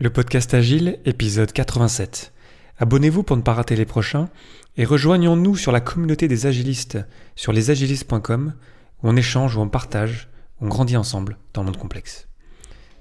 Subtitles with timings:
[0.00, 2.32] Le podcast Agile, épisode 87.
[2.78, 4.28] Abonnez-vous pour ne pas rater les prochains
[4.76, 6.98] et rejoignons-nous sur la communauté des agilistes
[7.34, 8.54] sur lesagilistes.com
[9.02, 10.28] où on échange, où on partage,
[10.60, 12.28] où on grandit ensemble dans le monde complexe.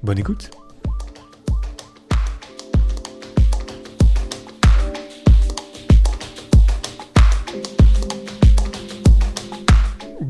[0.01, 0.49] Bonne écoute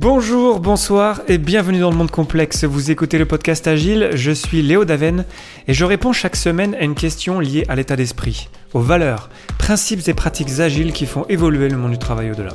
[0.10, 2.64] Bonjour, bonsoir et bienvenue dans le monde complexe.
[2.64, 5.26] Vous écoutez le podcast Agile, je suis Léo Daven
[5.68, 10.08] et je réponds chaque semaine à une question liée à l'état d'esprit, aux valeurs, principes
[10.08, 12.54] et pratiques agiles qui font évoluer le monde du travail au-delà.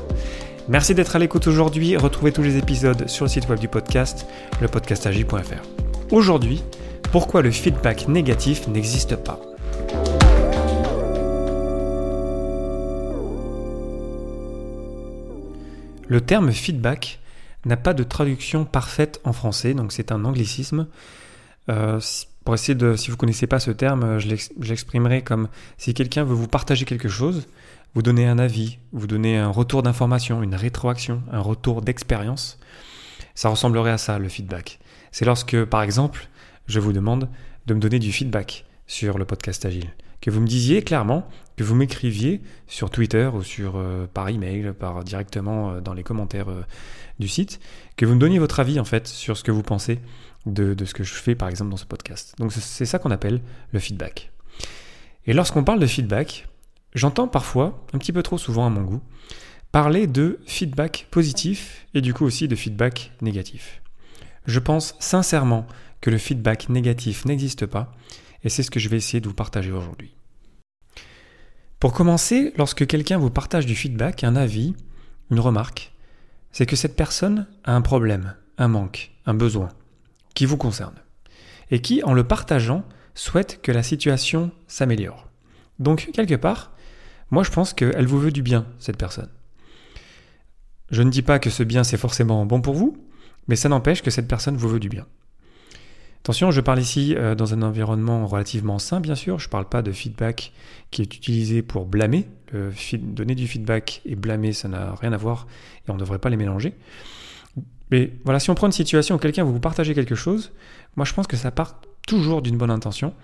[0.71, 1.95] Merci d'être à l'écoute aujourd'hui.
[1.99, 4.27] Retrouvez tous les épisodes sur le site web du podcast,
[4.63, 6.11] lepodcastagile.fr.
[6.11, 6.63] Aujourd'hui,
[7.13, 9.39] pourquoi le feedback négatif n'existe pas?
[16.09, 17.19] Le terme feedback
[17.65, 20.89] n'a pas de traduction parfaite en français, donc c'est un anglicisme.
[21.69, 22.01] Euh,
[22.45, 24.29] pour essayer de, si vous connaissez pas ce terme, je
[24.61, 25.49] l'exprimerai comme
[25.79, 27.47] si quelqu'un veut vous partager quelque chose,
[27.95, 32.59] vous donner un avis, vous donner un retour d'information, une rétroaction, un retour d'expérience.
[33.35, 34.81] Ça ressemblerait à ça, le feedback.
[35.13, 36.29] C'est lorsque, par exemple,
[36.67, 37.29] je vous demande
[37.67, 39.93] de me donner du feedback sur le podcast Agile.
[40.23, 44.73] Que vous me disiez clairement, que vous m'écriviez sur Twitter ou sur, euh, par email,
[44.73, 46.49] par, directement euh, dans les commentaires
[47.19, 47.61] du site,
[47.97, 49.99] que vous me donniez votre avis en fait sur ce que vous pensez
[50.47, 52.35] de, ce que je fais par exemple dans ce podcast.
[52.39, 53.41] Donc c'est ça qu'on appelle
[53.73, 54.31] le feedback.
[55.27, 56.49] Et lorsqu'on parle de feedback,
[56.95, 59.03] j'entends parfois, un petit peu trop souvent à mon goût,
[59.71, 63.83] parler de feedback positif et du coup aussi de feedback négatif.
[64.47, 65.67] Je pense sincèrement
[66.01, 67.93] que le feedback négatif n'existe pas
[68.45, 70.15] et c'est ce que je vais essayer de vous partager aujourd'hui.
[71.79, 74.75] Pour commencer, lorsque quelqu'un vous partage du feedback, un avis,
[75.31, 75.93] une remarque,
[76.53, 79.71] c'est que cette personne a un problème, un manque, un besoin
[80.35, 80.95] qui vous concerne
[81.71, 82.85] et qui, en le partageant,
[83.15, 85.29] souhaite que la situation s'améliore.
[85.79, 86.73] Donc, quelque part,
[87.31, 89.31] moi je pense qu'elle vous veut du bien, cette personne.
[90.91, 92.97] Je ne dis pas que ce bien c'est forcément bon pour vous,
[93.49, 95.07] mais ça n'empêche que cette personne vous veut du bien.
[96.23, 99.41] Attention, je parle ici euh, dans un environnement relativement sain, bien sûr.
[99.41, 100.53] Je ne parle pas de feedback
[100.93, 102.29] qui est utilisé pour blâmer.
[103.01, 105.49] donner du feedback et blâmer, ça n'a rien à voir
[105.87, 106.75] et on ne devrait pas les mélanger.
[107.91, 110.53] Mais voilà, si on prend une situation où quelqu'un vous partagez quelque chose,
[110.95, 113.15] moi je pense que ça part toujours d'une bonne intention.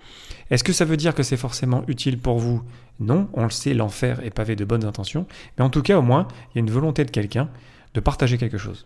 [0.49, 2.63] Est-ce que ça veut dire que c'est forcément utile pour vous?
[2.99, 5.25] Non, on le sait, l'enfer est pavé de bonnes intentions.
[5.57, 7.49] Mais en tout cas, au moins, il y a une volonté de quelqu'un
[7.93, 8.85] de partager quelque chose.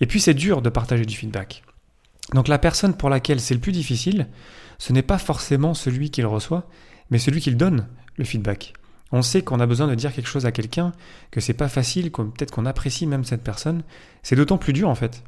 [0.00, 1.62] Et puis c'est dur de partager du feedback.
[2.34, 4.28] Donc la personne pour laquelle c'est le plus difficile,
[4.78, 6.68] ce n'est pas forcément celui qui le reçoit,
[7.10, 8.74] mais celui qui le donne, le feedback.
[9.10, 10.92] On sait qu'on a besoin de dire quelque chose à quelqu'un,
[11.30, 13.82] que c'est pas facile, peut-être qu'on apprécie même cette personne.
[14.22, 15.22] C'est d'autant plus dur en fait.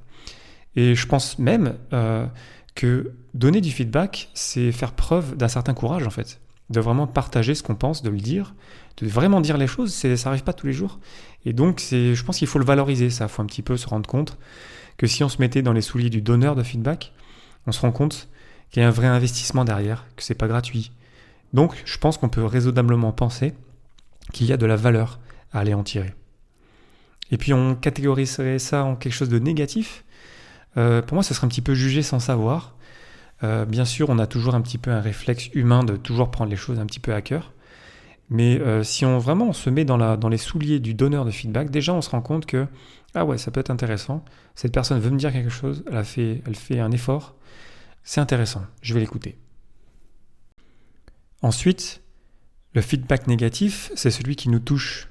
[0.77, 2.27] Et je pense même euh,
[2.75, 6.41] que donner du feedback, c'est faire preuve d'un certain courage en fait.
[6.71, 8.55] De vraiment partager ce qu'on pense, de le dire,
[8.99, 10.99] de vraiment dire les choses, ça n'arrive pas tous les jours.
[11.45, 13.25] Et donc, je pense qu'il faut le valoriser, ça.
[13.25, 14.39] Il faut un petit peu se rendre compte
[14.97, 17.13] que si on se mettait dans les souliers du donneur de feedback,
[17.67, 18.29] on se rend compte
[18.71, 20.93] qu'il y a un vrai investissement derrière, que c'est pas gratuit.
[21.53, 23.55] Donc, je pense qu'on peut raisonnablement penser
[24.33, 25.19] qu'il y a de la valeur
[25.53, 26.15] à aller en tirer.
[27.33, 30.05] Et puis, on catégoriserait ça en quelque chose de négatif.
[30.77, 32.77] Euh, pour moi, ça serait un petit peu jugé sans savoir.
[33.43, 36.51] Euh, bien sûr, on a toujours un petit peu un réflexe humain de toujours prendre
[36.51, 37.53] les choses un petit peu à cœur.
[38.29, 41.25] Mais euh, si on vraiment on se met dans, la, dans les souliers du donneur
[41.25, 42.67] de feedback, déjà on se rend compte que
[43.15, 44.25] ah ouais, ça peut être intéressant.
[44.55, 47.35] Cette personne veut me dire quelque chose, elle, a fait, elle fait un effort.
[48.05, 49.37] C'est intéressant, je vais l'écouter.
[51.43, 52.03] Ensuite,
[52.73, 55.09] le feedback négatif, c'est celui qui nous touche.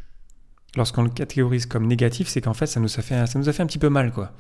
[0.78, 3.54] Lorsqu'on le catégorise comme négatif, c'est qu'en fait ça nous, a fait, ça nous a
[3.54, 4.32] fait un petit peu mal quoi.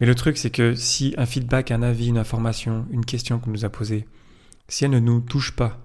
[0.00, 3.50] Mais le truc, c'est que si un feedback, un avis, une information, une question qu'on
[3.50, 4.06] nous a posée,
[4.68, 5.78] si elle ne nous touche pas,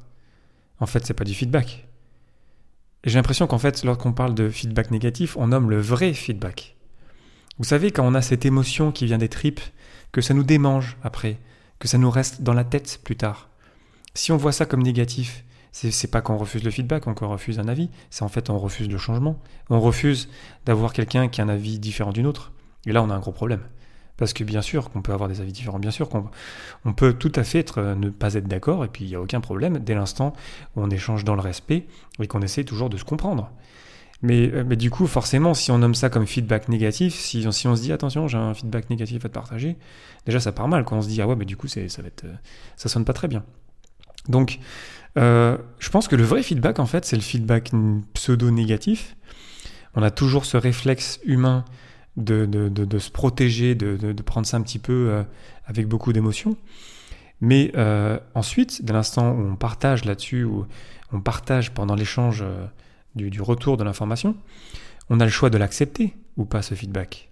[0.79, 1.89] en fait, c'est pas du feedback
[3.03, 6.75] j'ai l'impression qu'en fait, lorsqu'on parle de feedback négatif, on nomme le vrai feedback.
[7.57, 9.61] Vous savez, quand on a cette émotion qui vient des tripes,
[10.11, 11.37] que ça nous démange après,
[11.77, 13.49] que ça nous reste dans la tête plus tard.
[14.13, 17.67] Si on voit ça comme négatif, c'est pas qu'on refuse le feedback, qu'on refuse un
[17.67, 19.39] avis, c'est en fait on refuse le changement.
[19.69, 20.29] On refuse
[20.65, 22.51] d'avoir quelqu'un qui a un avis différent d'une autre.
[22.85, 23.61] Et là, on a un gros problème.
[24.19, 26.29] Parce que bien sûr qu'on peut avoir des avis différents, bien sûr qu'on
[26.83, 29.15] on peut tout à fait être, euh, ne pas être d'accord, et puis il n'y
[29.15, 30.33] a aucun problème dès l'instant
[30.75, 31.87] où on échange dans le respect
[32.21, 33.49] et qu'on essaie toujours de se comprendre.
[34.21, 37.67] Mais, euh, mais, du coup, forcément, si on nomme ça comme feedback négatif, si, si
[37.67, 39.77] on se dit attention, j'ai un feedback négatif à te partager,
[40.25, 42.07] déjà ça part mal quand on se dit ah ouais, mais du coup, ça va
[42.07, 42.35] être, euh,
[42.75, 43.45] ça sonne pas très bien.
[44.27, 44.59] Donc,
[45.15, 47.71] je pense que le vrai feedback, en fait, c'est le feedback
[48.13, 49.15] pseudo-négatif.
[49.95, 51.65] On a toujours ce réflexe humain
[52.17, 55.23] de, de, se protéger, de, prendre ça un petit peu euh,
[55.65, 56.57] avec beaucoup d'émotion.
[57.41, 60.65] Mais euh, ensuite, dès l'instant où on partage là-dessus, où
[61.13, 62.65] on partage pendant l'échange euh,
[63.15, 64.35] du, du, retour de l'information,
[65.09, 67.31] on a le choix de l'accepter ou pas ce feedback.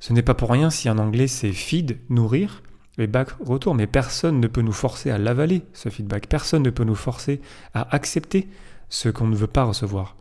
[0.00, 2.62] Ce n'est pas pour rien si en anglais c'est feed, nourrir,
[2.98, 3.74] et back, retour.
[3.74, 6.26] Mais personne ne peut nous forcer à l'avaler, ce feedback.
[6.26, 7.40] Personne ne peut nous forcer
[7.74, 8.48] à accepter
[8.88, 10.16] ce qu'on ne veut pas recevoir.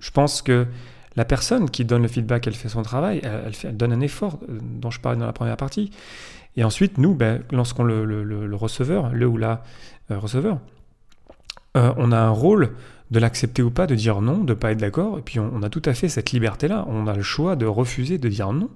[0.00, 0.66] Je pense que
[1.18, 4.58] la personne qui donne le feedback, elle fait son travail, elle, donne un effort euh,
[4.62, 5.90] dont je parlais dans la première partie.
[6.56, 9.64] Et ensuite, nous, ben, lorsqu'on le, le, receveur, le ou la
[10.12, 10.60] euh, receveur,
[11.76, 12.70] euh, on a un rôle
[13.10, 15.18] de l'accepter ou pas, de dire non, de pas être d'accord.
[15.18, 16.84] Et puis on, a tout à fait cette liberté-là.
[16.88, 18.70] On a le choix de refuser, de dire non.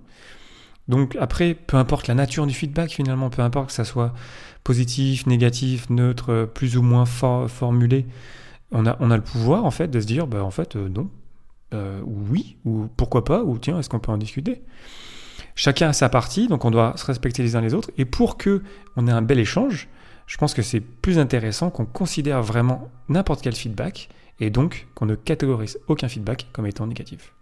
[0.88, 4.14] Donc après, peu importe la nature du feedback finalement, peu importe que ça soit
[4.64, 8.04] positif, négatif, neutre, plus ou moins for formulé,
[8.72, 11.08] on a, on a le pouvoir en fait de se dire, bah, en fait, non,
[11.72, 14.62] euh, oui, ou pourquoi pas, ou tiens, est-ce qu'on peut en discuter?
[15.54, 17.90] Chacun a sa partie, donc on doit se respecter les uns les autres.
[17.98, 18.62] Et pour que
[18.96, 19.88] on ait un bel échange,
[20.26, 24.08] je pense que c'est plus intéressant qu'on considère vraiment n'importe quel feedback
[24.40, 27.32] et donc qu'on ne catégorise aucun feedback comme étant négatif.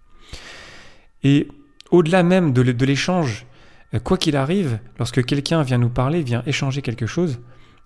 [1.22, 1.48] Et
[1.90, 3.46] au-delà même de l'échange,
[3.94, 7.38] euh, quoi qu'il arrive, lorsque quelqu'un vient nous parler, vient échanger quelque chose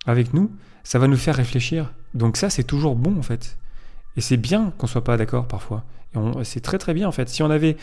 [0.05, 0.51] avec nous,
[0.83, 1.93] ça va nous faire réfléchir.
[2.13, 3.57] Donc ça, c'est toujours bon en fait.
[4.17, 5.83] Et c'est bien qu'on soit pas d'accord parfois.
[6.43, 7.27] C'est très très bien en fait.
[7.27, 7.75] Si on avait,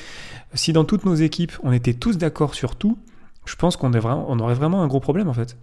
[0.54, 2.98] si dans toutes nos équipes, on était tous d'accord sur tout,
[3.44, 5.56] je pense qu'on on aurait vraiment un gros problème en fait.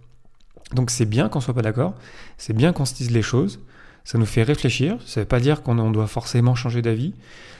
[0.72, 1.94] Donc c'est bien qu'on soit pas d'accord,
[2.38, 3.58] c'est bien qu'on se dise les choses,
[4.04, 7.12] ça nous fait réfléchir, ça veut pas dire qu'on doit forcément changer d'avis,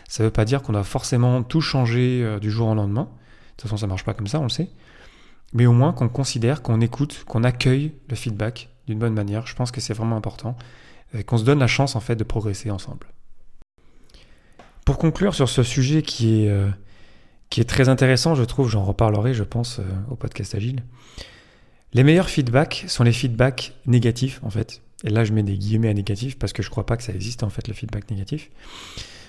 [0.08, 3.02] ça veut pas dire qu'on doit forcément tout changer euh, du jour au lendemain.
[3.02, 3.08] De
[3.56, 4.70] toute façon, ça marche pas comme ça, on le sait.
[5.52, 9.46] Mais au moins qu'on considère, qu'on écoute, qu'on accueille le feedback d'une bonne manière.
[9.46, 10.56] Je pense que c'est vraiment important
[11.26, 13.06] qu'on se donne la chance en fait de progresser ensemble.
[14.84, 16.68] Pour conclure sur ce sujet qui est, euh,
[17.66, 20.82] très intéressant, je trouve, j'en reparlerai, je pense, euh, au podcast Agile.
[21.92, 24.82] Les meilleurs feedbacks sont les feedbacks négatifs, en fait.
[25.04, 27.12] Et là, je mets des guillemets à négatif parce que je crois pas que ça
[27.12, 28.50] existe, en fait, le feedback négatif.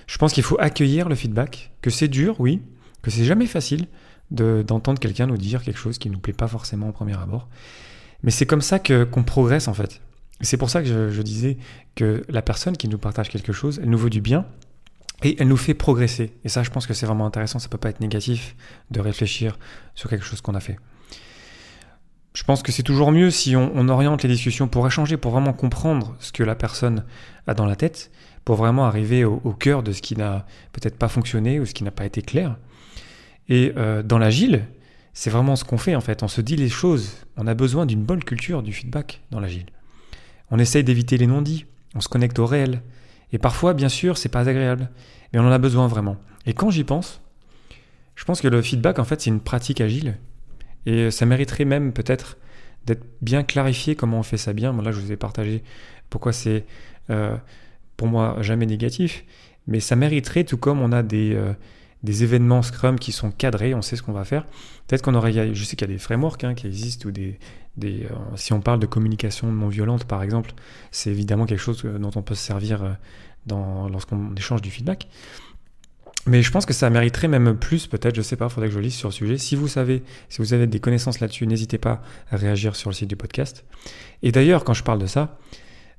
[0.08, 2.62] Je pense qu'il faut accueillir le feedback, que c'est dur, oui,
[3.02, 3.88] que c'est jamais facile
[4.30, 7.50] d'entendre quelqu'un nous dire quelque chose qui ne nous plaît pas forcément au premier abord.
[8.24, 10.02] Mais c'est comme ça que qu'on progresse, en fait.
[10.42, 11.58] C'est pour ça que je, disais
[11.96, 14.46] que la personne qui nous partage quelque chose, elle nous veut du bien,
[15.24, 16.34] et elle nous fait progresser.
[16.44, 17.60] Et ça, je pense que c'est vraiment intéressant.
[17.60, 18.56] Ça peut pas être négatif
[18.90, 19.60] de réfléchir
[19.94, 20.78] sur quelque chose qu'on a fait.
[22.34, 25.54] Je pense que c'est toujours mieux si on, oriente les discussions pour échanger, pour vraiment
[25.54, 27.04] comprendre ce que la personne
[27.46, 28.10] a dans la tête,
[28.46, 31.74] pour vraiment arriver au, au cœur de ce qui n'a peut-être pas fonctionné ou ce
[31.74, 32.58] qui n'a pas été clair.
[33.50, 34.66] Et euh, dans l'agile,
[35.14, 36.24] c'est vraiment ce qu'on fait en fait.
[36.24, 37.18] On se dit les choses.
[37.38, 39.66] On a besoin d'une bonne culture du feedback dans l'agile.
[40.52, 41.66] On essaye d'éviter les non-dits.
[41.96, 42.82] On se connecte au réel.
[43.34, 44.90] Et parfois, bien sûr, c'est pas agréable,
[45.32, 46.18] mais on en a besoin vraiment.
[46.46, 47.22] Et quand j'y pense,
[48.16, 50.18] je pense que le feedback, en fait, c'est une pratique agile.
[50.86, 52.38] Et ça mériterait même peut-être
[52.86, 54.74] d'être bien clarifié comment on fait ça bien.
[54.74, 55.64] Bon, là, je vous ai partagé
[56.10, 56.66] pourquoi c'est,
[57.10, 57.38] euh,
[57.96, 59.24] pour moi, jamais négatif.
[59.68, 61.54] Mais ça mériterait, tout comme on a des, euh,
[62.04, 64.46] des événements Scrum qui sont cadrés, on sait ce qu'on va faire.
[64.88, 67.38] Peut-être qu'on aurait, je sais qu'il y a des frameworks hein, qui existent ou des,
[67.78, 70.52] des euh, si on parle de communication non violente par exemple,
[70.92, 72.98] c'est évidemment quelque chose dont on peut se servir
[73.46, 75.08] dans, lorsqu'on échange du feedback.
[76.28, 78.80] Mais je pense que ça mériterait même plus, peut-être, je sais pas, faudrait que je
[78.80, 79.38] lise sur le sujet.
[79.40, 82.94] Si vous savez, si vous avez des connaissances là-dessus, n'hésitez pas à réagir sur le
[82.94, 83.66] site du podcast.
[84.22, 85.40] Et d'ailleurs, quand je parle de ça,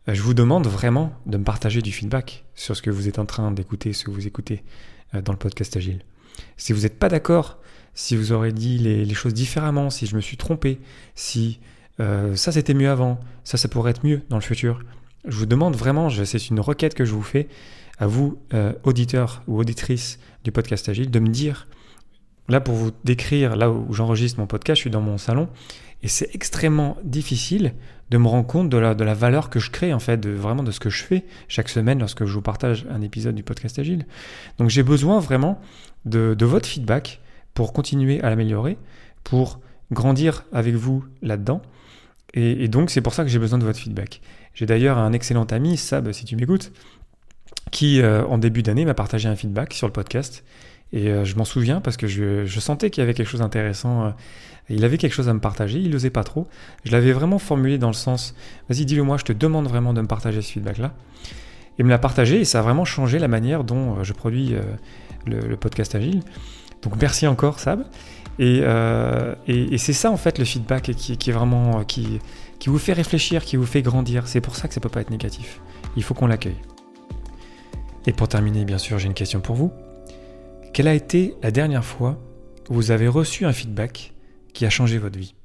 [0.09, 3.19] euh, je vous demande vraiment de me partager du feedback sur ce que vous êtes
[3.19, 6.03] en train d'écouter, ce que vous écoutez euh, dans le podcast Agile.
[6.57, 7.59] Si vous n'êtes pas d'accord,
[7.95, 10.79] si vous aurez dit les, les, choses différemment, si je me suis trompé,
[11.15, 11.61] si
[12.01, 14.81] euh, ça c'était mieux avant, ça ça pourrait être mieux dans le futur,
[15.27, 17.49] je vous demande vraiment, c'est une requête que je vous fais
[17.99, 21.69] à vous, euh, auditeurs ou auditrices du podcast Agile, de me dire,
[22.49, 25.49] là pour vous décrire, là où j'enregistre mon podcast, je suis dans mon salon,
[26.03, 27.75] et c'est extrêmement difficile
[28.11, 30.31] de me rendre compte de la, de la valeur que je crée, en fait, de,
[30.31, 33.43] vraiment de ce que je fais chaque semaine lorsque je vous partage un épisode du
[33.43, 34.07] podcast Agile.
[34.59, 35.61] Donc j'ai besoin vraiment
[36.05, 37.21] de, de votre feedback
[37.55, 38.77] pour continuer à l'améliorer,
[39.25, 39.61] pour
[39.93, 41.63] grandir avec vous là-dedans.
[42.35, 44.21] Et, donc c'est pour ça que j'ai besoin de votre feedback.
[44.55, 46.73] J'ai d'ailleurs un excellent ami, Sab, si tu m'écoutes,
[47.71, 50.45] qui, euh, en début d'année, m'a partagé un feedback sur le podcast.
[50.93, 54.05] Et euh, je m'en souviens parce que je, sentais qu'il y avait quelque chose d'intéressant.
[54.05, 54.11] Euh,
[54.69, 56.47] il avait quelque chose à me partager, il n'osait pas trop.
[56.85, 58.35] Je l'avais vraiment formulé dans le sens,
[58.69, 60.95] vas-y, dis-le moi, je te demande vraiment de me partager ce feedback-là.
[61.79, 64.55] Il me l'a partagé et ça a vraiment changé la manière dont euh, je produis
[65.27, 66.23] le, podcast Agile.
[66.83, 67.85] Donc merci encore, Sab.
[68.39, 68.63] Et,
[69.47, 71.85] et, et c'est ça, en fait, le feedback qui, est vraiment...
[71.85, 72.19] Qui,
[72.67, 74.27] vous fait réfléchir, qui vous fait grandir.
[74.27, 75.61] C'est pour ça que ça peut pas être négatif.
[75.97, 76.57] Il faut qu'on l'accueille.
[78.07, 79.73] Et pour terminer, bien sûr, j'ai une question pour vous.
[80.73, 82.19] Quelle a été la dernière fois
[82.71, 84.15] où vous avez reçu un feedback
[84.55, 85.35] qui a changé votre vie?